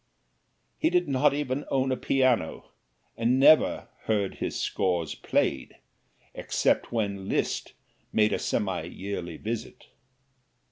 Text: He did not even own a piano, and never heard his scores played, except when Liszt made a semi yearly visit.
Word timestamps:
He 0.79 0.89
did 0.89 1.07
not 1.07 1.31
even 1.35 1.63
own 1.69 1.91
a 1.91 1.95
piano, 1.95 2.71
and 3.15 3.39
never 3.39 3.87
heard 4.05 4.33
his 4.39 4.59
scores 4.59 5.13
played, 5.13 5.75
except 6.33 6.91
when 6.91 7.29
Liszt 7.29 7.73
made 8.11 8.33
a 8.33 8.39
semi 8.39 8.85
yearly 8.85 9.37
visit. 9.37 9.89